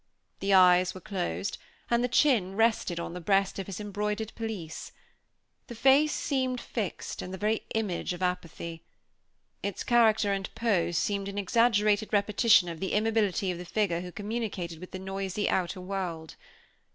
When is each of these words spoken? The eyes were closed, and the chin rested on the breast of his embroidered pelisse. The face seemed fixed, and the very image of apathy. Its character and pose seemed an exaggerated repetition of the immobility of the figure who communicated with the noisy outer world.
The 0.39 0.51
eyes 0.51 0.95
were 0.95 0.99
closed, 0.99 1.59
and 1.91 2.03
the 2.03 2.07
chin 2.07 2.55
rested 2.55 2.99
on 2.99 3.13
the 3.13 3.21
breast 3.21 3.59
of 3.59 3.67
his 3.67 3.79
embroidered 3.79 4.31
pelisse. 4.33 4.91
The 5.67 5.75
face 5.75 6.11
seemed 6.11 6.59
fixed, 6.59 7.21
and 7.21 7.31
the 7.31 7.37
very 7.37 7.65
image 7.75 8.11
of 8.11 8.23
apathy. 8.23 8.81
Its 9.61 9.83
character 9.83 10.33
and 10.33 10.49
pose 10.55 10.97
seemed 10.97 11.27
an 11.27 11.37
exaggerated 11.37 12.11
repetition 12.13 12.67
of 12.67 12.79
the 12.79 12.93
immobility 12.93 13.51
of 13.51 13.59
the 13.59 13.63
figure 13.63 14.01
who 14.01 14.11
communicated 14.11 14.79
with 14.79 14.89
the 14.89 14.97
noisy 14.97 15.47
outer 15.47 15.79
world. 15.79 16.33